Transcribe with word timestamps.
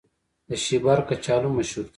د 0.49 0.51
شیبر 0.63 0.97
کچالو 1.07 1.49
مشهور 1.57 1.83
دي 1.85 1.89